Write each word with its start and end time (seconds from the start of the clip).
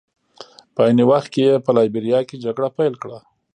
په 0.75 0.81
عین 0.87 0.99
وخت 1.11 1.29
کې 1.33 1.41
یې 1.47 1.61
په 1.65 1.71
لایبیریا 1.77 2.19
کې 2.27 2.41
جګړه 2.45 2.69
پیل 2.77 2.93
کړه. 3.01 3.19